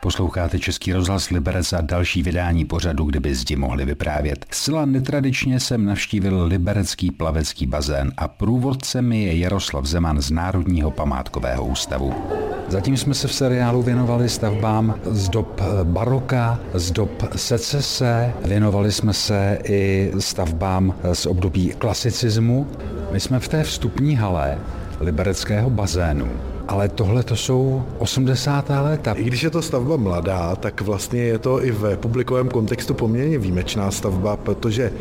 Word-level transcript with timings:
Posloucháte 0.00 0.58
Český 0.58 0.92
rozhlas 0.92 1.30
Liberec 1.30 1.72
a 1.72 1.80
další 1.80 2.22
vydání 2.22 2.64
pořadu, 2.64 3.04
kdyby 3.04 3.34
zdi 3.34 3.56
mohli 3.56 3.84
vyprávět. 3.84 4.46
Zcela 4.50 4.84
netradičně 4.84 5.60
jsem 5.60 5.84
navštívil 5.84 6.44
Liberecký 6.44 7.10
plavecký 7.10 7.66
bazén 7.66 8.12
a 8.16 8.28
průvodcem 8.28 9.12
je 9.12 9.38
Jaroslav 9.38 9.84
Zeman 9.84 10.22
z 10.22 10.30
Národního 10.30 10.90
památkového 10.90 11.66
ústavu. 11.66 12.14
Zatím 12.68 12.96
jsme 12.96 13.14
se 13.14 13.28
v 13.28 13.34
seriálu 13.34 13.82
věnovali 13.82 14.28
stavbám 14.28 14.94
z 15.04 15.28
dob 15.28 15.60
baroka, 15.84 16.60
z 16.74 16.90
dob 16.90 17.24
secese, 17.36 18.32
věnovali 18.44 18.92
jsme 18.92 19.12
se 19.12 19.58
i 19.64 20.12
stavbám 20.18 20.94
z 21.12 21.26
období 21.26 21.72
klasicismu. 21.78 22.66
My 23.12 23.20
jsme 23.20 23.40
v 23.40 23.48
té 23.48 23.62
vstupní 23.62 24.16
hale 24.16 24.58
Libereckého 25.00 25.70
bazénu 25.70 26.28
ale 26.68 26.88
tohle 26.88 27.22
to 27.22 27.36
jsou 27.36 27.82
80. 27.98 28.68
léta. 28.68 29.12
I 29.12 29.24
když 29.24 29.42
je 29.42 29.50
to 29.50 29.62
stavba 29.62 29.96
mladá, 29.96 30.56
tak 30.56 30.80
vlastně 30.80 31.22
je 31.22 31.38
to 31.38 31.64
i 31.64 31.70
v 31.70 31.96
publikovém 31.96 32.48
kontextu 32.48 32.94
poměrně 32.94 33.38
výjimečná 33.38 33.90
stavba, 33.90 34.36
protože 34.36 34.92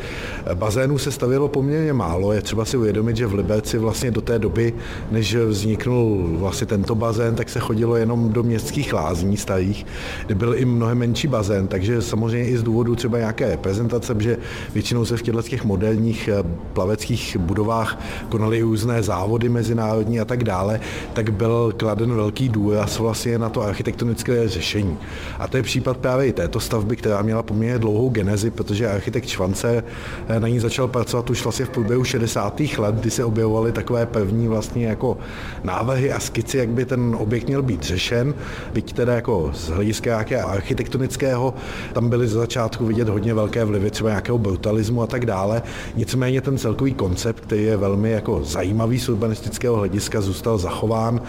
bazénů 0.54 0.98
se 0.98 1.12
stavělo 1.12 1.48
poměrně 1.48 1.94
málo. 1.94 2.34
Je 2.34 2.42
třeba 2.42 2.66
si 2.66 2.78
uvědomit, 2.78 3.18
že 3.18 3.28
v 3.28 3.34
Liberci 3.34 3.78
vlastně 3.78 4.12
do 4.12 4.22
té 4.22 4.40
doby, 4.40 4.74
než 5.12 5.36
vzniknul 5.36 6.28
vlastně 6.40 6.68
tento 6.68 6.96
bazén, 6.96 7.36
tak 7.36 7.50
se 7.50 7.60
chodilo 7.60 7.96
jenom 7.96 8.34
do 8.34 8.44
městských 8.44 8.94
lázní 8.94 9.38
starých, 9.38 9.86
kde 10.26 10.36
byl 10.36 10.56
i 10.56 10.66
mnohem 10.66 10.98
menší 10.98 11.28
bazén, 11.28 11.68
takže 11.68 12.02
samozřejmě 12.02 12.50
i 12.50 12.58
z 12.58 12.64
důvodu 12.64 12.96
třeba 12.96 13.18
nějaké 13.18 13.50
reprezentace, 13.50 14.16
že 14.20 14.38
většinou 14.74 15.06
se 15.06 15.18
v 15.18 15.22
těchto 15.22 15.42
těch 15.42 15.66
moderních 15.66 16.28
eh, 16.28 16.44
plaveckých 16.74 17.38
budovách 17.38 18.00
konaly 18.30 18.62
různé 18.62 19.04
závody 19.04 19.50
mezinárodní 19.50 20.20
a 20.20 20.26
tak 20.26 20.44
dále, 20.44 20.80
tak 21.14 21.30
byl 21.30 21.57
byl 21.58 21.74
kladen 21.78 22.16
velký 22.16 22.50
důraz 22.50 23.00
vlastně 23.00 23.40
na 23.40 23.50
to 23.50 23.62
architektonické 23.62 24.48
řešení. 24.48 24.98
A 25.40 25.48
to 25.48 25.58
je 25.58 25.64
případ 25.64 25.98
právě 25.98 26.28
i 26.28 26.34
této 26.34 26.60
stavby, 26.60 26.96
která 26.96 27.22
měla 27.22 27.44
poměrně 27.44 27.80
dlouhou 27.80 28.10
genezi, 28.10 28.52
protože 28.52 28.90
architekt 28.90 29.28
Švance 29.28 29.84
eh, 30.28 30.40
na 30.40 30.48
ní 30.48 30.60
začal 30.60 30.88
pracovat 30.88 31.30
už 31.30 31.44
vlastně 31.44 31.66
v 31.66 31.70
průběhu 31.70 32.04
60. 32.04 32.62
let, 32.78 32.96
kdy 32.96 33.12
se 33.12 33.24
objevovaly 33.24 33.72
takové 33.72 34.06
první 34.06 34.48
vlastně 34.48 34.88
jako 34.88 35.18
návrhy 35.64 36.12
a 36.12 36.20
skici, 36.20 36.58
jak 36.58 36.70
by 36.70 36.86
ten 36.86 37.16
objekt 37.20 37.48
měl 37.48 37.62
být 37.62 37.84
řešen, 37.84 38.34
byť 38.74 38.94
teda 38.94 39.16
jako 39.16 39.52
z 39.54 39.70
hlediska 39.70 40.10
nějaké 40.10 40.42
architektonického, 40.42 41.54
tam 41.94 42.10
byly 42.10 42.28
z 42.28 42.32
začátku 42.32 42.86
vidět 42.86 43.10
hodně 43.10 43.34
velké 43.34 43.66
vlivy 43.66 43.92
třeba 43.92 44.10
nějakého 44.10 44.38
brutalismu 44.38 45.02
a 45.02 45.08
tak 45.08 45.26
dále. 45.26 45.62
Nicméně 45.96 46.42
ten 46.42 46.58
celkový 46.58 46.94
koncept, 46.94 47.40
který 47.40 47.64
je 47.64 47.78
velmi 47.78 48.12
jako 48.12 48.44
zajímavý 48.44 49.00
z 49.00 49.10
urbanistického 49.10 49.76
hlediska, 49.76 50.22
zůstal 50.22 50.58
zachován 50.58 51.22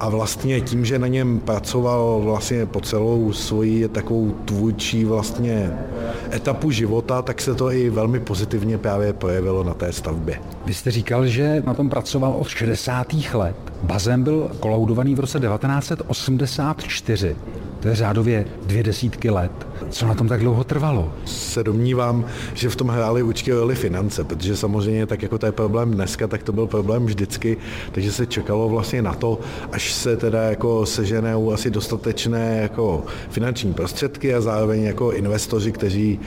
a 0.00 0.08
vlastně 0.08 0.60
tím, 0.60 0.84
že 0.84 0.98
na 0.98 1.06
něm 1.06 1.40
pracoval 1.40 2.20
vlastně 2.24 2.66
po 2.66 2.80
celou 2.80 3.32
svoji 3.32 3.88
takovou 3.88 4.30
tvůrčí 4.44 5.04
vlastně 5.04 5.78
etapu 6.32 6.70
života, 6.70 7.22
tak 7.22 7.40
se 7.40 7.54
to 7.54 7.70
i 7.70 7.90
velmi 7.90 8.20
pozitivně 8.20 8.78
právě 8.78 9.12
projevilo 9.12 9.64
na 9.64 9.74
té 9.74 9.92
stavbě. 9.92 10.40
Vy 10.66 10.74
jste 10.74 10.90
říkal, 10.90 11.26
že 11.26 11.62
na 11.66 11.74
tom 11.74 11.90
pracoval 11.90 12.32
od 12.32 12.48
60. 12.48 13.06
let. 13.34 13.56
Bazén 13.82 14.22
byl 14.22 14.50
kolaudovaný 14.60 15.14
v 15.14 15.20
roce 15.20 15.40
1984. 15.40 17.36
To 17.84 17.88
je 17.88 17.96
řádově 17.96 18.44
dvě 18.66 18.82
desítky 18.82 19.30
let. 19.30 19.52
Co 19.90 20.06
na 20.06 20.14
tom 20.14 20.28
tak 20.28 20.40
dlouho 20.40 20.64
trvalo? 20.64 21.12
Se 21.24 21.64
domnívám, 21.64 22.24
že 22.54 22.68
v 22.68 22.76
tom 22.76 22.88
hráli 22.88 23.22
určitě 23.22 23.54
roli 23.54 23.74
finance, 23.74 24.24
protože 24.24 24.56
samozřejmě 24.56 25.06
tak 25.06 25.22
jako 25.22 25.38
to 25.38 25.46
je 25.46 25.52
problém 25.52 25.90
dneska, 25.90 26.26
tak 26.26 26.42
to 26.42 26.52
byl 26.52 26.66
problém 26.66 27.06
vždycky, 27.06 27.56
takže 27.92 28.12
se 28.12 28.26
čekalo 28.26 28.68
vlastně 28.68 29.02
na 29.02 29.14
to, 29.14 29.38
až 29.72 29.92
se 29.92 30.16
teda 30.16 30.42
jako 30.42 30.86
seženou 30.86 31.52
asi 31.52 31.70
dostatečné 31.70 32.58
jako 32.62 33.04
finanční 33.30 33.74
prostředky 33.74 34.34
a 34.34 34.40
zároveň 34.40 34.82
jako 34.82 35.12
investoři, 35.12 35.72
kteří 35.72 36.20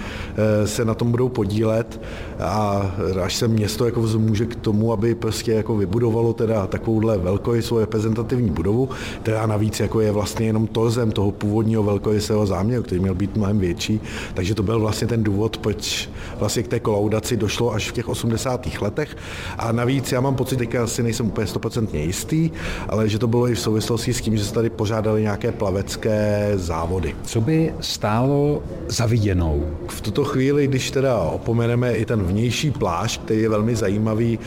eh, 0.64 0.68
se 0.68 0.86
na 0.86 0.94
tom 0.94 1.12
budou 1.12 1.30
podílet 1.30 2.02
a 2.40 2.92
až 3.24 3.36
se 3.36 3.48
město 3.48 3.86
jako 3.86 4.02
vzmůže 4.02 4.46
k 4.46 4.56
tomu, 4.56 4.94
aby 4.94 5.16
prostě 5.16 5.54
jako 5.54 5.78
vybudovalo 5.78 6.34
teda 6.34 6.68
takovouhle 6.68 7.18
velkorysou 7.18 7.80
reprezentativní 7.80 8.50
budovu, 8.50 8.90
která 9.22 9.46
navíc 9.46 9.80
jako 9.80 10.02
je 10.02 10.12
vlastně 10.12 10.46
jenom 10.46 10.68
torzem 10.68 11.12
toho 11.12 11.32
původního 11.48 11.84
velkorysého 11.84 12.46
záměru, 12.46 12.84
který 12.84 13.02
měl 13.02 13.16
být 13.16 13.36
mnohem 13.36 13.60
větší, 13.60 14.02
takže 14.34 14.56
to 14.56 14.64
byl 14.64 14.80
vlastně 14.80 15.08
ten 15.08 15.24
důvod, 15.24 15.58
proč 15.58 16.10
vlastně 16.40 16.64
k 16.64 16.68
té 16.68 16.80
kolaudaci 16.80 17.38
došlo 17.38 17.74
až 17.74 17.90
v 17.90 17.94
těch 17.94 18.08
80. 18.10 18.68
letech 18.82 19.18
a 19.58 19.72
navíc 19.72 20.12
já 20.12 20.22
mám 20.22 20.36
pocit, 20.36 20.60
že 20.72 20.80
asi 20.80 21.04
nejsem 21.04 21.28
úplně 21.28 21.48
100% 21.48 21.88
jistý, 21.94 22.52
ale 22.90 23.10
že 23.10 23.20
to 23.20 23.28
bylo 23.28 23.48
i 23.48 23.56
v 23.56 23.60
souvislosti 23.60 24.14
s 24.14 24.22
tím, 24.22 24.38
že 24.38 24.46
se 24.46 24.54
tady 24.54 24.70
pořádali 24.70 25.22
nějaké 25.22 25.52
plavecké 25.52 26.52
závody. 26.56 27.16
Co 27.24 27.42
by 27.42 27.74
stálo 27.80 28.64
zaviděnou? 28.88 29.66
V 29.88 30.02
tuto 30.02 30.24
chvíli, 30.24 30.68
když 30.68 30.92
teda 30.92 31.20
opomeneme 31.20 31.94
i 31.94 32.06
ten 32.06 32.24
vnější 32.24 32.72
pláž, 32.72 33.18
který 33.18 33.42
je 33.42 33.50
velmi 33.50 33.76
zajímavý, 33.76 34.40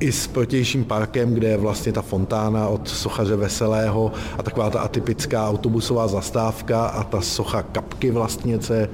i 0.00 0.12
s 0.12 0.26
protějším 0.26 0.84
parkem, 0.84 1.34
kde 1.34 1.48
je 1.48 1.56
vlastně 1.56 1.92
ta 1.92 2.02
fontána 2.02 2.68
od 2.68 2.88
sochaře 2.88 3.36
Veselého 3.36 4.12
a 4.38 4.42
taková 4.42 4.70
ta 4.70 4.80
atypická 4.80 5.48
autobusová 5.48 6.08
zastávka 6.08 6.47
a 6.86 7.04
ta 7.04 7.20
socha 7.20 7.62
kapky 7.62 8.10
vlastně, 8.10 8.58
co 8.58 8.74
je 8.74 8.88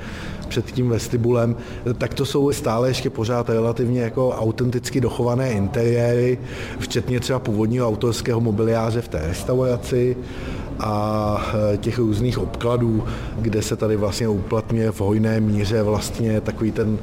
před 0.49 0.73
tím 0.73 0.89
vestibulem, 0.89 1.57
tak 1.99 2.15
to 2.15 2.27
jsou 2.27 2.53
stále 2.53 2.89
ještě 2.89 3.11
pořád 3.11 3.49
relativně 3.49 4.01
jako 4.01 4.31
autenticky 4.31 5.01
dochované 5.01 5.53
interiéry, 5.53 6.39
včetně 6.79 7.21
třeba 7.21 7.39
původního 7.39 7.89
autorského 7.89 8.41
mobiliáře 8.41 9.01
v 9.01 9.09
té 9.09 9.27
restauraci 9.27 10.17
a 10.81 11.37
e, 11.75 11.77
těch 11.77 11.99
různých 11.99 12.39
obkladů, 12.39 13.05
kde 13.39 13.63
se 13.63 13.77
tady 13.77 13.97
vlastně 13.97 14.29
uplatňuje 14.29 14.93
v 14.93 15.01
hojné 15.01 15.41
míře 15.41 15.83
vlastně 15.83 16.41
takový 16.41 16.73
ten 16.73 16.99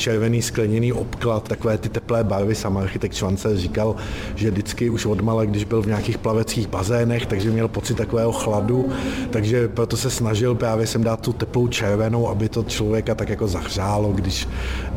červený 0.00 0.42
skleněný 0.42 0.92
obklad, 0.92 1.48
takové 1.48 1.78
ty 1.78 1.88
teplé 1.88 2.24
barvy. 2.24 2.54
Sam 2.54 2.76
architekt 2.76 3.14
Švance 3.14 3.56
říkal, 3.56 3.96
že 4.34 4.50
vždycky 4.50 4.90
už 4.90 5.06
odmala, 5.06 5.44
když 5.44 5.64
byl 5.64 5.82
v 5.82 5.86
nějakých 5.86 6.18
plaveckých 6.18 6.68
bazénech, 6.68 7.26
takže 7.26 7.50
měl 7.50 7.68
pocit 7.68 7.94
takového 7.94 8.32
chladu, 8.32 8.88
takže 9.30 9.68
proto 9.68 9.96
se 9.96 10.10
snažil 10.10 10.54
právě 10.54 10.86
sem 10.86 11.04
dát 11.04 11.20
tu 11.20 11.32
teplou 11.32 11.68
červenou, 11.68 12.28
aby 12.28 12.48
to 12.48 12.62
člověka 12.62 13.14
tak 13.14 13.28
jako 13.28 13.48
zahřálo, 13.48 14.12
když 14.12 14.48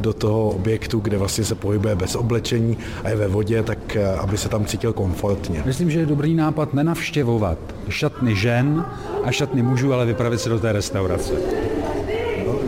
do 0.01 0.13
toho 0.13 0.49
objektu, 0.49 0.99
kde 0.99 1.17
vlastně 1.17 1.43
se 1.43 1.55
pohybuje 1.55 1.95
bez 1.95 2.15
oblečení 2.15 2.77
a 3.03 3.09
je 3.09 3.15
ve 3.15 3.27
vodě, 3.27 3.63
tak 3.63 3.95
eh, 3.95 4.15
aby 4.15 4.37
se 4.37 4.49
tam 4.49 4.65
cítil 4.65 4.93
komfortně. 4.93 5.63
Myslím, 5.65 5.91
že 5.91 5.99
je 5.99 6.05
dobrý 6.05 6.35
nápad 6.35 6.73
nenavštěvovat 6.73 7.57
šatny 8.13 8.35
žen 8.35 8.85
a 9.23 9.31
šatny 9.31 9.61
mužů, 9.61 9.93
ale 9.93 10.05
vypravit 10.05 10.39
se 10.39 10.49
do 10.49 10.59
té 10.59 10.71
restaurace. 10.71 11.33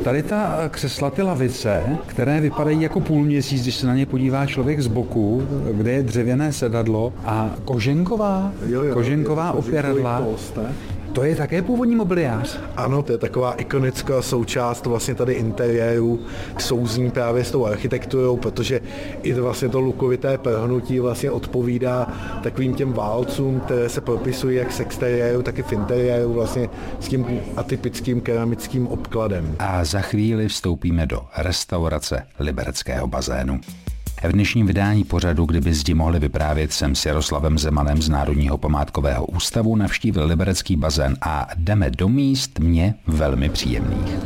Tady 0.04 0.24
ta 0.24 0.70
křesla, 0.70 1.10
ty 1.10 1.22
lavice, 1.22 1.84
které 2.08 2.42
vypadají 2.42 2.82
jako 2.82 3.00
půlměsíc, 3.00 3.62
když 3.62 3.76
se 3.76 3.88
na 3.88 3.96
ně 3.96 4.06
podívá 4.06 4.46
člověk 4.46 4.82
z 4.82 4.88
boku, 4.88 5.48
kde 5.72 5.92
je 5.92 6.04
dřevěné 6.04 6.54
sedadlo 6.54 7.14
a 7.26 7.50
koženková, 7.66 8.52
jo, 8.66 8.84
jo, 8.84 8.94
koženková 8.94 9.52
opěradla. 9.52 10.24
To 11.16 11.24
je 11.24 11.36
také 11.36 11.62
původní 11.62 11.96
mobiliář? 11.96 12.60
Ano, 12.76 13.04
to 13.04 13.12
je 13.12 13.18
taková 13.18 13.54
ikonická 13.54 14.22
součást 14.22 14.86
vlastně 14.86 15.16
tady 15.16 15.34
interiéru, 15.34 16.20
souzní 16.58 17.12
právě 17.12 17.44
s 17.44 17.52
tou 17.52 17.66
architekturou, 17.66 18.38
protože 18.38 18.82
i 19.24 19.34
vlastně 19.34 19.70
to 19.70 19.80
lukovité 19.80 20.38
prhnutí 20.38 21.00
vlastně 21.00 21.32
odpovídá 21.32 22.08
takovým 22.44 22.74
těm 22.74 22.94
válcům, 22.94 23.60
které 23.60 23.90
se 23.90 24.02
propisují 24.02 24.58
jak 24.58 24.72
z 24.72 24.80
exteriéru, 24.80 25.42
tak 25.42 25.60
i 25.60 25.64
v 25.64 25.74
interiéru 25.74 26.34
vlastně 26.34 26.70
s 27.00 27.08
tím 27.08 27.26
atypickým 27.58 28.22
keramickým 28.22 28.88
obkladem. 28.88 29.56
A 29.60 29.86
za 29.86 30.02
chvíli 30.02 30.48
vstoupíme 30.48 31.06
do 31.06 31.22
restaurace 31.38 32.24
Libereckého 32.40 33.08
bazénu. 33.08 33.60
V 34.28 34.32
dnešním 34.32 34.68
vydání 34.68 35.04
pořadu, 35.04 35.46
kdyby 35.46 35.74
zdi 35.74 35.94
mohli 35.94 36.20
vyprávět, 36.20 36.74
jsem 36.74 36.96
s 36.96 37.06
Jaroslavem 37.06 37.58
Zemanem 37.58 38.02
z 38.02 38.10
Národního 38.10 38.58
památkového 38.58 39.26
ústavu 39.26 39.76
navštívil 39.76 40.26
Liberecký 40.26 40.76
bazén 40.76 41.18
a 41.22 41.48
jdeme 41.56 41.90
do 41.90 42.10
míst 42.10 42.60
mě 42.60 42.96
velmi 43.08 43.50
příjemných. 43.50 44.18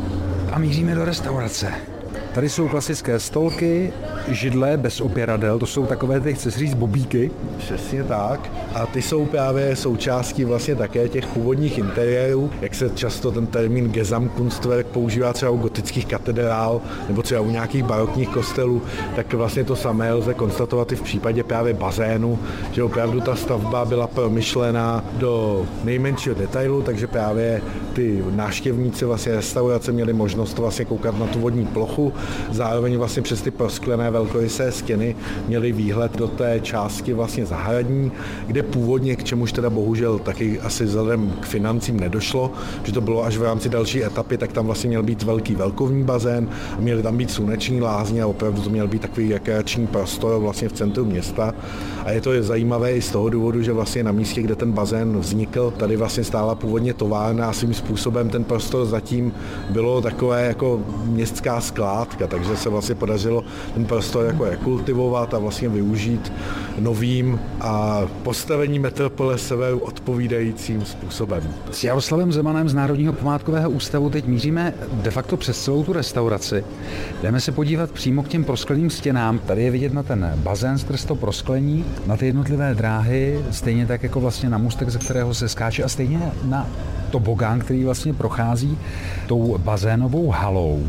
A 0.52 0.60
míříme 0.60 0.96
do 0.96 1.06
restaurace. 1.06 1.99
Tady 2.40 2.50
jsou 2.50 2.68
klasické 2.68 3.20
stolky, 3.20 3.94
židle 4.28 4.78
bez 4.78 5.02
opěradel, 5.02 5.60
to 5.60 5.66
jsou 5.66 5.86
takové, 5.86 6.20
ty 6.20 6.34
chce 6.34 6.52
říct, 6.52 6.74
bobíky. 6.74 7.32
Přesně 7.58 8.04
tak. 8.04 8.52
A 8.76 8.86
ty 8.86 9.02
jsou 9.02 9.26
právě 9.26 9.76
součástí 9.76 10.46
vlastně 10.46 10.76
také 10.76 11.10
těch 11.10 11.26
původních 11.28 11.78
interiérů, 11.78 12.52
jak 12.62 12.76
se 12.76 12.90
často 12.90 13.32
ten 13.32 13.48
termín 13.48 13.92
Gesamtkunstwerk 13.92 14.88
používá 14.88 15.34
třeba 15.34 15.52
u 15.52 15.58
gotických 15.58 16.06
katedrál 16.06 16.82
nebo 17.08 17.22
třeba 17.22 17.42
u 17.42 17.50
nějakých 17.50 17.84
barokních 17.84 18.30
kostelů, 18.30 18.82
tak 19.16 19.34
vlastně 19.34 19.64
to 19.64 19.76
samé 19.76 20.14
lze 20.14 20.34
konstatovat 20.34 20.92
i 20.92 20.96
v 20.96 21.02
případě 21.02 21.44
právě 21.44 21.74
bazénu, 21.74 22.40
že 22.72 22.84
opravdu 22.84 23.22
ta 23.22 23.36
stavba 23.36 23.86
byla 23.86 24.08
promyšlená 24.08 25.06
do 25.14 25.66
nejmenšího 25.84 26.36
detailu, 26.36 26.82
takže 26.82 27.08
právě 27.08 27.62
ty 27.94 28.24
návštěvníci 28.32 29.06
vlastně 29.06 29.36
restaurace 29.36 29.92
měli 29.92 30.14
možnost 30.14 30.58
vlastně 30.58 30.86
koukat 30.86 31.20
na 31.20 31.28
tu 31.28 31.40
vodní 31.40 31.66
plochu 31.66 32.14
zároveň 32.52 32.98
vlastně 32.98 33.22
přes 33.22 33.42
ty 33.42 33.52
prosklené 33.52 34.12
velkorysé 34.12 34.72
stěny 34.72 35.16
měli 35.48 35.72
výhled 35.72 36.18
do 36.18 36.28
té 36.28 36.60
části 36.60 37.14
vlastně 37.14 37.46
zahradní, 37.46 38.12
kde 38.48 38.64
původně, 38.64 39.16
k 39.16 39.24
čemuž 39.24 39.52
teda 39.52 39.70
bohužel 39.70 40.20
taky 40.20 40.60
asi 40.60 40.86
vzhledem 40.86 41.34
k 41.40 41.46
financím 41.46 42.00
nedošlo, 42.00 42.52
že 42.84 42.94
to 42.94 43.02
bylo 43.02 43.26
až 43.26 43.38
v 43.38 43.44
rámci 43.44 43.70
další 43.70 44.04
etapy, 44.04 44.38
tak 44.38 44.52
tam 44.52 44.66
vlastně 44.66 44.88
měl 44.88 45.04
být 45.04 45.24
velký 45.24 45.56
velkovní 45.56 46.04
bazén, 46.04 46.50
měly 46.80 47.04
tam 47.04 47.18
být 47.18 47.32
sluneční 47.32 47.82
lázně 47.82 48.24
a 48.24 48.28
opravdu 48.28 48.62
to 48.62 48.70
měl 48.70 48.88
být 48.88 49.02
takový 49.02 49.34
rekreační 49.34 49.88
prostor 49.88 50.42
vlastně 50.42 50.70
v 50.70 50.74
centru 50.74 51.06
města. 51.06 51.54
A 52.06 52.12
je 52.12 52.22
to 52.22 52.44
zajímavé 52.44 52.92
i 52.94 53.02
z 53.02 53.12
toho 53.12 53.30
důvodu, 53.30 53.62
že 53.62 53.74
vlastně 53.74 54.04
na 54.04 54.12
místě, 54.12 54.42
kde 54.42 54.56
ten 54.56 54.72
bazén 54.72 55.20
vznikl, 55.20 55.74
tady 55.78 55.96
vlastně 55.96 56.24
stála 56.24 56.56
původně 56.56 56.94
továrna 56.94 57.50
a 57.50 57.54
svým 57.54 57.74
způsobem 57.74 58.30
ten 58.30 58.44
prostor 58.44 58.86
zatím 58.86 59.34
bylo 59.70 60.02
takové 60.02 60.46
jako 60.46 60.82
městská 61.04 61.62
skládka, 62.10 62.28
takže 62.28 62.58
se 62.58 62.70
vlastně 62.70 62.96
podařilo 62.96 63.44
ten 63.74 63.86
prostor 63.86 64.26
jako 64.26 64.46
rekultivovat 64.46 65.34
a 65.34 65.40
vlastně 65.40 65.70
využít 65.70 66.34
novým 66.80 67.40
a 67.62 68.02
postavení 68.24 68.80
metropole 68.80 69.38
severu 69.38 69.80
odpovídajícím 69.80 70.86
způsobem. 70.86 71.44
S 71.72 71.84
Jaroslavem 71.84 72.32
Zemanem 72.32 72.70
z 72.70 72.74
Národního 72.74 73.14
památkového 73.14 73.70
ústavu 73.70 74.10
teď 74.10 74.26
míříme 74.26 74.74
de 74.92 75.12
facto 75.12 75.38
přes 75.38 75.64
celou 75.64 75.84
tu 75.84 75.94
restauraci. 75.94 76.64
Jdeme 77.22 77.40
se 77.40 77.52
podívat 77.52 77.92
přímo 77.92 78.24
k 78.24 78.28
těm 78.28 78.44
proskleným 78.44 78.90
stěnám. 78.90 79.40
Tady 79.40 79.64
je 79.64 79.72
vidět 79.72 79.94
na 79.94 80.04
ten 80.04 80.34
bazén 80.36 80.78
skrz 80.78 81.06
to 81.06 81.16
prosklení, 81.16 81.86
na 82.08 82.18
ty 82.18 82.26
jednotlivé 82.26 82.76
dráhy, 82.76 83.42
stejně 83.52 83.86
tak 83.86 84.04
jako 84.04 84.20
vlastně 84.20 84.50
na 84.50 84.58
můstek, 84.58 84.90
ze 84.90 85.00
kterého 85.00 85.34
se 85.34 85.50
skáče 85.50 85.84
a 85.84 85.90
stejně 85.90 86.32
na 86.44 86.68
tobogán, 87.12 87.60
který 87.60 87.84
vlastně 87.84 88.14
prochází 88.14 88.78
tou 89.28 89.58
bazénovou 89.58 90.30
halou. 90.30 90.84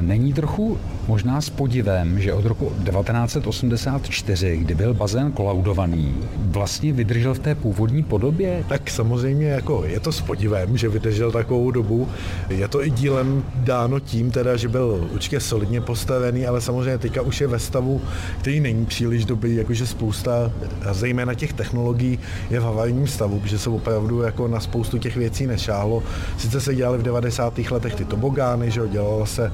Není 0.00 0.32
trochu 0.32 0.78
možná 1.08 1.40
s 1.40 1.50
podivem, 1.50 2.20
že 2.20 2.32
od 2.32 2.44
roku 2.44 2.72
1984, 2.90 4.56
kdy 4.56 4.74
byl 4.74 4.94
bazén 4.94 5.32
kolaudovaný, 5.32 6.14
vlastně 6.36 6.92
vydržel 6.92 7.34
v 7.34 7.38
té 7.38 7.54
původní 7.54 8.02
podobě? 8.02 8.64
Tak 8.68 8.90
samozřejmě 8.90 9.46
jako 9.46 9.84
je 9.86 10.00
to 10.00 10.12
s 10.12 10.20
podivem, 10.20 10.76
že 10.76 10.88
vydržel 10.88 11.32
takovou 11.32 11.70
dobu. 11.70 12.08
Je 12.48 12.68
to 12.68 12.84
i 12.84 12.90
dílem 12.90 13.44
dáno 13.54 14.00
tím, 14.00 14.30
teda, 14.30 14.56
že 14.56 14.68
byl 14.68 15.08
určitě 15.12 15.40
solidně 15.40 15.80
postavený, 15.80 16.46
ale 16.46 16.60
samozřejmě 16.60 16.98
teďka 16.98 17.22
už 17.22 17.40
je 17.40 17.46
ve 17.46 17.58
stavu, 17.58 18.00
který 18.38 18.60
není 18.60 18.86
příliš 18.86 19.24
dobrý, 19.24 19.56
jakože 19.56 19.86
spousta, 19.86 20.52
zejména 20.92 21.34
těch 21.34 21.52
technologií, 21.52 22.18
je 22.50 22.60
v 22.60 22.64
havarijním 22.64 23.06
stavu, 23.06 23.40
protože 23.40 23.58
se 23.58 23.70
opravdu 23.70 24.22
jako 24.22 24.48
na 24.48 24.60
spoustu 24.60 24.98
těch 24.98 25.16
věcí 25.16 25.46
nešáhlo. 25.46 26.02
Sice 26.38 26.60
se 26.60 26.74
dělali 26.74 26.98
v 26.98 27.02
90. 27.02 27.58
letech 27.58 27.94
ty 27.94 28.04
tobogány, 28.04 28.70
že 28.70 28.80
dělalo 28.88 29.26
se 29.26 29.52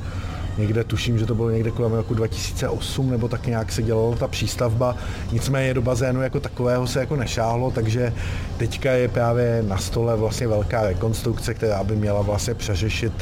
někde, 0.60 0.84
tuším, 0.84 1.18
že 1.18 1.26
to 1.26 1.34
bylo 1.34 1.50
někde 1.50 1.70
kolem 1.70 1.92
roku 1.92 2.14
2008, 2.14 3.10
nebo 3.10 3.28
tak 3.28 3.46
nějak 3.46 3.72
se 3.72 3.82
dělala 3.82 4.16
ta 4.16 4.28
přístavba, 4.28 4.96
nicméně 5.32 5.74
do 5.74 5.82
bazénu 5.82 6.22
jako 6.22 6.40
takového 6.40 6.86
se 6.86 7.00
jako 7.00 7.16
nešáhlo, 7.16 7.70
takže 7.70 8.12
teďka 8.56 8.92
je 8.92 9.08
právě 9.08 9.64
na 9.68 9.78
stole 9.78 10.16
vlastně 10.16 10.48
velká 10.48 10.82
rekonstrukce, 10.82 11.54
která 11.54 11.84
by 11.84 11.96
měla 11.96 12.22
vlastně 12.22 12.54
přeřešit 12.54 13.12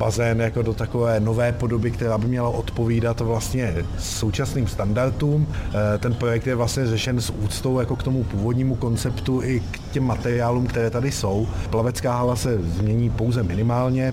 bazén 0.00 0.40
jako 0.40 0.62
do 0.62 0.74
takové 0.74 1.20
nové 1.20 1.52
podoby, 1.52 1.90
která 1.90 2.18
by 2.18 2.26
měla 2.26 2.48
odpovídat 2.48 3.20
vlastně 3.20 3.74
současným 3.98 4.66
standardům. 4.66 5.46
Eh, 5.52 5.98
ten 5.98 6.14
projekt 6.14 6.46
je 6.46 6.54
vlastně 6.54 6.86
řešen 6.86 7.20
s 7.20 7.30
úctou 7.30 7.80
jako 7.80 7.96
k 7.96 8.02
tomu 8.02 8.24
původnímu 8.24 8.74
konceptu 8.74 9.42
i 9.42 9.60
k 9.60 9.92
těm 9.92 10.04
materiálům, 10.04 10.66
které 10.66 10.90
tady 10.90 11.12
jsou. 11.12 11.48
Plavecká 11.70 12.12
hala 12.16 12.36
se 12.36 12.58
změní 12.58 13.10
pouze 13.10 13.42
minimálně, 13.42 14.12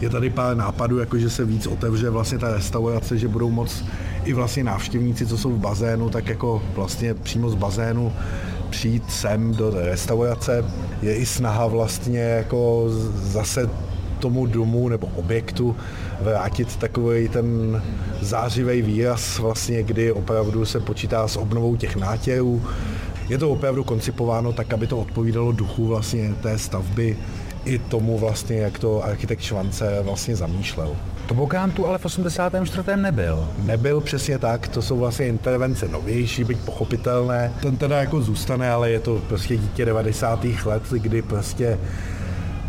je 0.00 0.10
tady 0.10 0.30
pár 0.30 0.56
nápadů, 0.56 0.98
jako 0.98 1.18
že 1.18 1.30
se 1.30 1.44
víc 1.44 1.66
otevře 1.66 2.10
vlastně 2.10 2.38
ta 2.38 2.54
restaurace, 2.54 3.18
že 3.18 3.28
budou 3.28 3.50
moc 3.50 3.84
i 4.24 4.32
vlastně 4.32 4.64
návštěvníci, 4.64 5.26
co 5.26 5.38
jsou 5.38 5.52
v 5.52 5.58
bazénu, 5.58 6.10
tak 6.10 6.28
jako 6.28 6.62
vlastně 6.74 7.14
přímo 7.14 7.50
z 7.50 7.54
bazénu 7.54 8.12
přijít 8.70 9.10
sem 9.10 9.54
do 9.54 9.70
restaurace. 9.70 10.64
Je 11.02 11.16
i 11.16 11.26
snaha 11.26 11.66
vlastně 11.66 12.20
jako 12.20 12.86
zase 13.14 13.70
tomu 14.18 14.46
domu 14.46 14.88
nebo 14.88 15.06
objektu 15.06 15.76
vrátit 16.20 16.76
takový 16.76 17.28
ten 17.28 17.82
zářivý 18.20 18.82
výraz, 18.82 19.38
vlastně, 19.38 19.82
kdy 19.82 20.12
opravdu 20.12 20.64
se 20.64 20.80
počítá 20.80 21.28
s 21.28 21.36
obnovou 21.36 21.76
těch 21.76 21.96
nátěrů. 21.96 22.62
Je 23.28 23.38
to 23.38 23.50
opravdu 23.50 23.84
koncipováno 23.84 24.52
tak, 24.52 24.72
aby 24.72 24.86
to 24.86 24.98
odpovídalo 24.98 25.52
duchu 25.52 25.86
vlastně 25.86 26.34
té 26.42 26.58
stavby, 26.58 27.16
i 27.66 27.78
tomu 27.78 28.18
vlastně, 28.18 28.56
jak 28.56 28.78
to 28.78 29.04
architekt 29.04 29.40
Švance 29.42 29.98
vlastně 30.02 30.36
zamýšlel. 30.36 30.96
Tobogán 31.26 31.70
tu 31.70 31.86
ale 31.86 31.98
v 31.98 32.04
84. 32.04 32.82
nebyl. 32.96 33.48
Nebyl 33.64 34.00
přesně 34.00 34.38
tak, 34.38 34.68
to 34.68 34.82
jsou 34.82 34.98
vlastně 34.98 35.26
intervence 35.26 35.88
novější, 35.88 36.44
byť 36.44 36.58
pochopitelné. 36.58 37.52
Ten 37.62 37.76
teda 37.76 38.00
jako 38.00 38.20
zůstane, 38.20 38.70
ale 38.70 38.90
je 38.90 39.00
to 39.00 39.22
prostě 39.28 39.56
dítě 39.56 39.84
90. 39.84 40.44
let, 40.64 40.82
kdy 40.90 41.22
prostě 41.22 41.78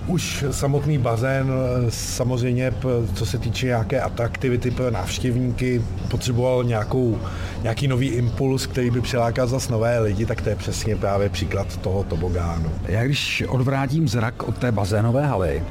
už 0.08 0.46
samotný 0.52 0.98
bazén, 0.98 1.52
samozřejmě 1.90 2.74
co 3.14 3.26
se 3.26 3.38
týče 3.38 3.66
nějaké 3.66 4.02
atraktivity 4.02 4.72
pro 4.72 4.92
návštěvníky, 4.92 5.82
potřeboval 6.12 6.64
nějakou, 6.64 7.20
nějaký 7.64 7.88
nový 7.88 8.08
impuls, 8.08 8.66
který 8.66 8.90
by 8.92 9.02
přilákal 9.02 9.48
zase 9.48 9.72
nové 9.72 10.00
lidi, 10.00 10.26
tak 10.26 10.42
to 10.42 10.50
je 10.50 10.56
přesně 10.56 10.96
právě 10.96 11.30
příklad 11.30 11.78
toho 11.78 12.04
tobogánu. 12.04 12.72
Já 12.86 13.04
když 13.04 13.44
odvrátím 13.48 14.08
zrak 14.08 14.44
od 14.44 14.58
té 14.58 14.72
bazénové 14.72 15.26
haly, 15.26 15.64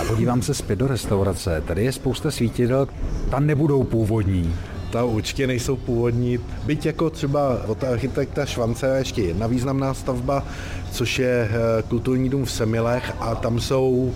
a 0.00 0.04
podívám 0.04 0.42
se 0.42 0.54
zpět 0.54 0.76
do 0.76 0.86
restaurace. 0.86 1.62
Tady 1.66 1.84
je 1.84 1.92
spousta 1.92 2.30
svítidel, 2.30 2.88
tam 3.30 3.46
nebudou 3.46 3.84
původní 3.84 4.54
ta 4.94 5.04
určitě 5.04 5.46
nejsou 5.46 5.76
původní. 5.76 6.38
Byť 6.66 6.86
jako 6.86 7.10
třeba 7.10 7.58
od 7.66 7.84
architekta 7.84 8.46
Švance 8.46 8.86
je 8.86 8.98
ještě 8.98 9.22
jedna 9.22 9.46
významná 9.46 9.94
stavba, 9.94 10.44
což 10.92 11.18
je 11.18 11.48
eh, 11.50 11.82
kulturní 11.88 12.28
dům 12.28 12.44
v 12.44 12.50
Semilech 12.50 13.12
a 13.20 13.34
tam 13.34 13.60
jsou 13.60 14.14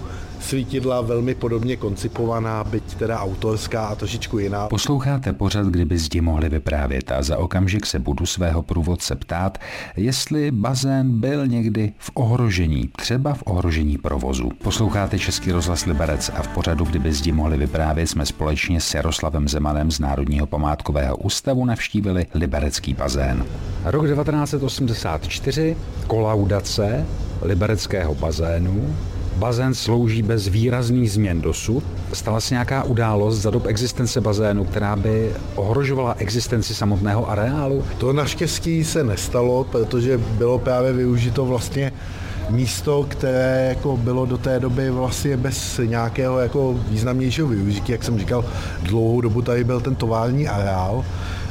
svítidla 0.49 1.01
velmi 1.01 1.35
podobně 1.35 1.77
koncipovaná, 1.77 2.65
byť 2.65 2.95
teda 2.95 3.21
autorská 3.21 3.87
a 3.87 3.95
trošičku 3.95 4.39
jiná. 4.39 4.69
Posloucháte 4.69 5.33
pořad, 5.33 5.67
kdyby 5.67 5.99
zdi 5.99 6.21
mohli 6.21 6.49
vyprávět 6.49 7.13
a 7.13 7.23
za 7.23 7.39
okamžik 7.39 7.87
se 7.87 7.99
budu 7.99 8.27
svého 8.27 8.63
průvodce 8.63 9.17
ptát, 9.17 9.59
jestli 9.97 10.51
bazén 10.51 11.21
byl 11.21 11.47
někdy 11.47 11.93
v 11.99 12.11
ohrožení, 12.15 12.91
třeba 12.97 13.35
v 13.35 13.43
ohrožení 13.47 13.99
provozu. 13.99 14.51
Posloucháte 14.63 15.19
Český 15.19 15.53
rozhlas 15.53 15.85
Liberec 15.85 16.31
a 16.35 16.43
v 16.43 16.49
pořadu, 16.49 16.85
kdyby 16.85 17.13
zdi 17.13 17.33
mohli 17.33 17.57
vyprávět, 17.57 18.09
jsme 18.09 18.27
společně 18.27 18.81
s 18.81 18.95
Jaroslavem 18.95 19.49
Zemanem 19.49 19.91
z 19.91 20.01
Národního 20.01 20.47
památkového 20.47 21.17
ústavu 21.17 21.65
navštívili 21.65 22.27
Liberecký 22.35 22.95
bazén. 22.95 23.45
Rok 23.85 24.07
1984, 24.07 25.77
kolaudace 26.07 27.07
Libereckého 27.43 28.15
bazénu, 28.15 28.95
bazén 29.39 29.75
slouží 29.75 30.23
bez 30.23 30.49
výrazných 30.49 31.13
změn 31.13 31.41
dosud. 31.41 31.85
Stala 32.13 32.41
se 32.41 32.55
nějaká 32.55 32.83
událost 32.83 33.39
za 33.39 33.51
dob 33.51 33.67
existence 33.67 34.21
bazénu, 34.21 34.65
která 34.65 34.97
by 34.97 35.33
ohrožovala 35.55 36.15
existenci 36.19 36.75
samotného 36.75 37.31
areálu? 37.31 37.85
To 37.99 38.13
naštěstí 38.13 38.85
se 38.85 39.05
nestalo, 39.05 39.65
protože 39.65 40.19
bylo 40.19 40.59
právě 40.59 40.93
využito 40.93 41.47
vlastně 41.47 41.93
místo, 42.51 43.07
které 43.09 43.67
jako 43.69 43.97
bylo 43.97 44.27
do 44.27 44.39
té 44.39 44.61
doby 44.61 44.91
vlastně 44.91 45.37
bez 45.37 45.81
nějakého 45.85 46.39
jako 46.39 46.81
významnějšího 46.89 47.49
využití, 47.49 47.93
jak 47.93 48.05
jsem 48.05 48.19
říkal, 48.19 48.45
dlouhou 48.83 49.21
dobu 49.21 49.43
tady 49.43 49.65
byl 49.65 49.81
ten 49.81 49.95
tovární 49.95 50.49
areál, 50.49 51.05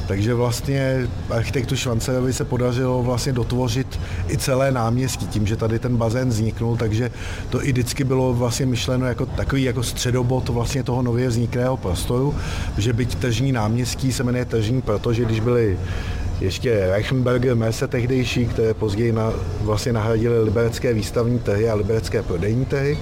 takže 0.08 0.34
vlastně 0.34 1.08
architektu 1.30 1.76
Švancerovi 1.76 2.34
se 2.34 2.46
podařilo 2.46 3.04
vlastně 3.04 3.34
dotvořit 3.34 4.00
i 4.30 4.38
celé 4.38 4.72
náměstí 4.72 5.28
tím, 5.28 5.48
že 5.48 5.56
tady 5.56 5.80
ten 5.80 5.98
bazén 5.98 6.30
vzniknul, 6.30 6.78
takže 6.78 7.12
to 7.50 7.66
i 7.66 7.72
vždycky 7.72 8.04
bylo 8.04 8.34
vlastně 8.34 8.66
myšleno 8.66 9.06
jako 9.06 9.26
takový 9.26 9.64
jako 9.64 9.84
středobod 9.84 10.50
vlastně 10.50 10.84
toho 10.84 11.02
nově 11.02 11.28
vzniklého 11.28 11.78
prostoru, 11.78 12.36
že 12.78 12.94
byť 12.94 13.16
tržní 13.16 13.52
náměstí 13.52 14.14
se 14.14 14.24
jmenuje 14.24 14.46
tržní, 14.46 14.82
protože 14.82 15.26
když 15.26 15.40
byly 15.40 15.78
ještě 16.42 16.88
Reichenberger 16.92 17.56
Messe 17.56 17.88
tehdejší, 17.88 18.46
které 18.46 18.74
později 18.74 19.12
na, 19.12 19.34
vlastně 19.62 19.94
nahradily 19.94 20.44
liberecké 20.44 20.94
výstavní 20.94 21.40
trhy 21.40 21.70
a 21.70 21.76
liberecké 21.76 22.24
prodejní 22.24 22.66
trhy, 22.66 22.98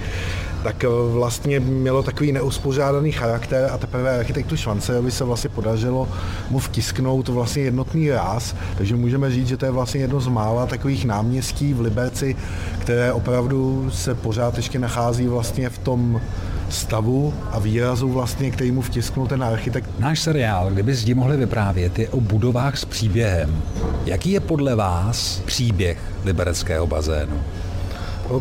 tak 0.66 0.84
eh, 0.84 0.88
vlastně 1.12 1.60
mělo 1.60 2.02
takový 2.02 2.32
neuspořádaný 2.32 3.12
charakter 3.12 3.70
a 3.72 3.78
teprve 3.78 4.18
architektu 4.18 4.56
Švancerovi 4.56 5.10
se 5.10 5.24
vlastně 5.24 5.50
podařilo 5.50 6.08
mu 6.50 6.58
vtisknout 6.58 7.28
vlastně 7.28 7.62
jednotný 7.62 8.10
ráz, 8.10 8.54
takže 8.78 8.96
můžeme 8.96 9.30
říct, 9.30 9.48
že 9.48 9.56
to 9.56 9.64
je 9.64 9.70
vlastně 9.70 10.00
jedno 10.00 10.20
z 10.20 10.28
mála 10.28 10.66
takových 10.66 11.04
náměstí 11.04 11.74
v 11.74 11.80
Liberci, 11.80 12.36
které 12.78 13.12
opravdu 13.12 13.90
se 13.90 14.14
pořád 14.14 14.56
ještě 14.56 14.78
nachází 14.78 15.26
vlastně 15.26 15.68
v 15.70 15.78
tom 15.78 16.20
stavu 16.68 17.34
a 17.52 17.58
výrazu 17.58 18.08
vlastně, 18.08 18.50
který 18.50 18.70
mu 18.70 18.82
vtisknul 18.82 19.26
ten 19.26 19.44
architekt. 19.44 19.90
Náš 19.98 20.20
seriál, 20.20 20.70
kdyby 20.70 20.94
zdi 20.94 21.14
mohli 21.14 21.36
vyprávět, 21.36 21.98
je 21.98 22.08
o 22.08 22.20
budovách 22.20 22.78
s 22.78 22.84
příběhem. 22.84 23.62
Jaký 24.06 24.30
je 24.30 24.40
podle 24.40 24.74
vás 24.74 25.42
příběh 25.46 25.98
libereckého 26.24 26.86
bazénu? 26.86 27.40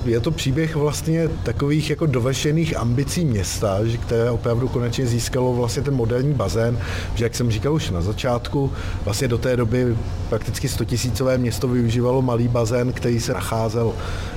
Je 0.06 0.20
to 0.20 0.32
příběh 0.32 0.76
vlastně 0.76 1.28
takových 1.44 1.90
jako 1.90 2.06
dovršených 2.06 2.78
ambicí 2.78 3.26
města, 3.26 3.86
že 3.86 3.98
které 3.98 4.32
opravdu 4.32 4.68
konečně 4.68 5.08
získalo 5.08 5.54
vlastně 5.54 5.84
ten 5.84 5.94
moderní 5.94 6.34
bazén, 6.34 6.80
že 7.16 7.26
jak 7.26 7.36
jsem 7.36 7.52
říkal 7.52 7.74
už 7.74 7.90
na 7.90 8.02
začátku, 8.02 8.72
vlastně 9.04 9.28
do 9.28 9.38
té 9.38 9.58
doby 9.58 9.98
prakticky 10.30 10.70
100 10.70 10.86
tisícové 10.86 11.38
město 11.38 11.68
využívalo 11.68 12.22
malý 12.22 12.48
bazén, 12.48 12.94
který 12.94 13.20
se 13.20 13.34
nacházel 13.34 13.94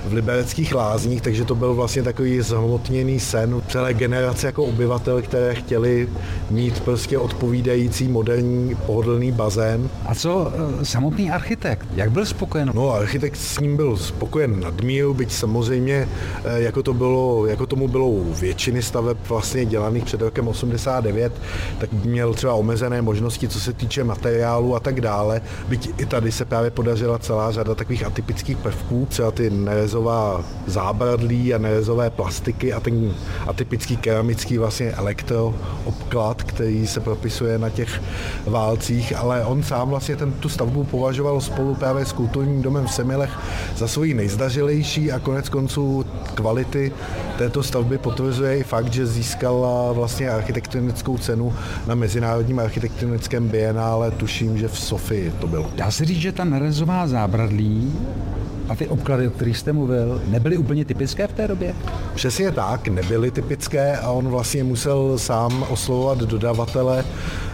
v 0.07 0.13
libereckých 0.13 0.75
lázních, 0.75 1.23
takže 1.23 1.45
to 1.45 1.55
byl 1.55 1.75
vlastně 1.75 2.03
takový 2.03 2.41
zhmotněný 2.41 3.21
sen 3.21 3.63
celé 3.69 3.95
generace 3.95 4.47
jako 4.47 4.65
obyvatel, 4.65 5.23
které 5.23 5.55
chtěli 5.55 6.09
mít 6.51 6.81
prostě 6.81 7.19
odpovídající 7.19 8.09
moderní 8.09 8.77
pohodlný 8.87 9.33
bazén. 9.33 9.91
A 10.07 10.15
co 10.15 10.53
e, 10.81 10.85
samotný 10.85 11.31
architekt? 11.31 11.87
Jak 11.95 12.11
byl 12.11 12.27
spokojen? 12.27 12.73
No, 12.75 12.95
architekt 12.95 13.37
s 13.37 13.61
ním 13.61 13.77
byl 13.77 13.97
spokojen 13.97 14.61
nadmíru, 14.61 15.15
byť 15.15 15.33
samozřejmě, 15.39 16.09
e, 16.45 16.61
jako, 16.61 16.83
to 16.83 16.95
bylo, 16.95 17.47
jako 17.47 17.67
tomu 17.67 17.89
bylo 17.89 18.09
u 18.09 18.33
většiny 18.33 18.83
staveb 18.83 19.19
vlastně 19.29 19.65
dělaných 19.65 20.05
před 20.05 20.23
rokem 20.23 20.49
89, 20.49 21.33
tak 21.79 21.93
měl 21.93 22.35
třeba 22.35 22.55
omezené 22.55 23.03
možnosti, 23.03 23.49
co 23.49 23.61
se 23.61 23.73
týče 23.73 24.05
materiálu 24.05 24.77
a 24.77 24.81
tak 24.81 25.01
dále. 25.01 25.41
Byť 25.69 25.91
i 26.01 26.07
tady 26.07 26.33
se 26.33 26.45
právě 26.45 26.71
podařila 26.71 27.19
celá 27.19 27.53
řada 27.53 27.75
takových 27.75 28.07
atypických 28.07 28.57
prvků, 28.57 29.07
třeba 29.09 29.31
ty 29.31 29.51
nerezová 29.51 30.45
zábradlí 30.67 31.55
a 31.55 31.59
nerezové 31.59 32.11
plastiky 32.11 32.73
a 32.73 32.81
ten 32.81 33.15
atypický 33.47 33.97
keramický 33.97 34.59
vlastně 34.59 34.91
elektroobklad, 34.91 36.43
který 36.43 36.87
se 36.87 37.01
propisuje 37.01 37.59
na 37.59 37.71
těch 37.71 38.03
válcích, 38.47 39.17
ale 39.17 39.45
on 39.45 39.63
sám 39.63 39.89
vlastně 39.89 40.17
ten, 40.17 40.33
tu 40.33 40.49
stavbu 40.49 40.85
považoval 40.85 41.41
spolu 41.41 41.75
právě 41.75 42.05
s 42.05 42.13
kulturním 42.13 42.63
domem 42.63 42.87
v 42.87 42.93
Semilech 42.93 43.31
za 43.77 43.89
svoji 43.89 44.15
nejzdařilejší 44.15 45.13
a 45.13 45.19
konec 45.29 45.49
konců 45.49 46.05
kvality 46.35 46.93
této 47.39 47.63
stavby 47.63 47.99
potvrzuje 47.99 48.59
i 48.59 48.65
fakt, 48.65 48.93
že 48.93 49.07
získala 49.07 49.93
vlastně 49.93 50.31
architektonickou 50.31 51.19
cenu 51.19 51.55
na 51.87 51.95
Mezinárodním 51.95 52.59
architektonickém 52.59 53.49
bienále, 53.49 54.11
tuším, 54.11 54.59
že 54.59 54.69
v 54.69 54.79
Sofii 54.79 55.33
to 55.41 55.47
bylo. 55.47 55.71
Dá 55.77 55.91
se 55.91 56.05
říct, 56.05 56.19
že 56.19 56.33
ta 56.33 56.45
nerezová 56.45 57.07
zábradlí 57.07 57.93
a 58.69 58.75
ty 58.75 58.89
obklady, 58.89 59.29
o 59.29 59.31
kterých 59.31 59.59
jste 59.59 59.73
mluvil, 59.73 60.23
nebyly 60.27 60.57
úplně 60.57 60.85
typické 60.85 61.27
v 61.27 61.33
té 61.33 61.49
době? 61.49 61.75
Přesně 62.15 62.53
tak, 62.53 62.89
nebyly 62.89 63.31
typické 63.31 63.97
a 63.97 64.11
on 64.11 64.29
vlastně 64.29 64.65
musel 64.65 65.19
sám 65.19 65.67
oslovovat 65.69 66.19
dodavatele, 66.19 67.05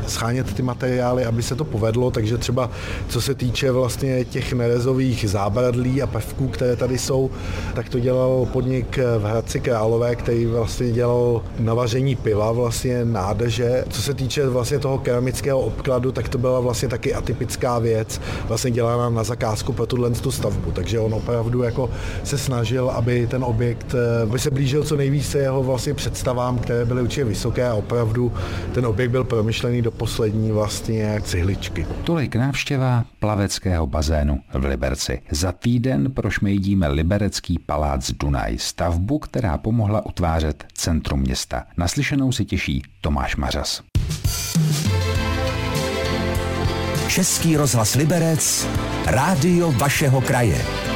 schánět 0.07 0.55
ty 0.55 0.63
materiály, 0.63 1.25
aby 1.25 1.43
se 1.43 1.55
to 1.55 1.65
povedlo, 1.65 2.11
takže 2.11 2.39
třeba 2.39 2.71
co 3.09 3.21
se 3.21 3.35
týče 3.35 3.71
vlastně 3.71 4.25
těch 4.25 4.53
nerezových 4.53 5.31
zábradlí 5.31 6.03
a 6.03 6.07
prvků, 6.07 6.49
které 6.49 6.77
tady 6.77 6.99
jsou, 6.99 7.31
tak 7.75 7.89
to 7.89 7.99
dělal 7.99 8.47
podnik 8.53 8.97
v 8.97 9.25
Hradci 9.25 9.61
Králové, 9.61 10.17
který 10.17 10.47
vlastně 10.47 10.93
dělal 10.93 11.43
navaření 11.59 12.17
piva, 12.17 12.53
vlastně 12.53 13.05
nádrže. 13.05 13.85
Co 13.91 14.03
se 14.03 14.15
týče 14.15 14.49
vlastně 14.49 14.79
toho 14.79 14.99
keramického 14.99 15.61
obkladu, 15.61 16.13
tak 16.13 16.29
to 16.29 16.39
byla 16.39 16.61
vlastně 16.61 16.89
taky 16.89 17.15
atypická 17.15 17.79
věc, 17.79 18.21
vlastně 18.49 18.71
dělána 18.71 19.11
na 19.11 19.25
zakázku 19.25 19.73
pro 19.73 19.87
tuhle 19.87 20.11
tu 20.11 20.31
stavbu, 20.31 20.71
takže 20.71 20.99
on 21.05 21.15
opravdu 21.15 21.63
jako 21.63 21.91
se 22.25 22.39
snažil, 22.39 22.91
aby 22.91 23.27
ten 23.27 23.45
objekt, 23.45 23.95
aby 24.23 24.39
se 24.39 24.51
blížil 24.51 24.85
co 24.85 24.97
nejvíce 24.97 25.39
jeho 25.39 25.63
vlastně 25.63 25.95
představám, 25.95 26.59
které 26.59 26.85
byly 26.85 27.03
určitě 27.03 27.25
vysoké 27.25 27.69
a 27.69 27.75
opravdu 27.75 28.33
ten 28.75 28.87
objekt 28.87 29.11
byl 29.11 29.25
promyšlený 29.25 29.83
do 29.83 29.91
poslední 29.91 30.53
vlastně 30.53 31.21
cihličky. 31.25 31.87
Tolik 32.05 32.37
návštěva 32.37 33.05
plaveckého 33.19 33.87
bazénu 33.87 34.41
v 34.55 34.65
Liberci. 34.65 35.23
Za 35.31 35.53
týden 35.53 36.13
prošmejdíme 36.13 36.89
Liberecký 36.89 37.59
palác 37.59 38.11
Dunaj, 38.11 38.59
stavbu, 38.59 39.19
která 39.19 39.59
pomohla 39.59 40.07
utvářet 40.07 40.65
centrum 40.73 41.21
města. 41.21 41.65
Naslyšenou 41.77 42.33
si 42.33 42.45
těší 42.45 42.83
Tomáš 43.01 43.37
Mařas. 43.37 43.83
Český 47.09 47.57
rozhlas 47.57 47.95
Liberec, 47.95 48.69
rádio 49.07 49.73
vašeho 49.73 50.21
kraje. 50.21 50.94